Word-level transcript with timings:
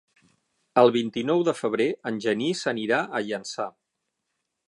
El 0.81 0.87
vint-i-nou 0.95 1.43
de 1.49 1.53
febrer 1.59 1.87
en 2.11 2.17
Genís 2.27 2.65
anirà 2.73 3.01
a 3.03 3.21
Llançà. 3.27 3.71